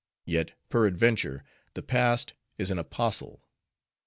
[0.25, 1.43] Yet, peradventure,
[1.75, 3.43] the Past is an apostle.